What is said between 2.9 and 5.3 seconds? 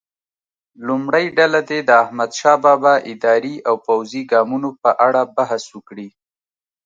اداري او پوځي ګامونو په اړه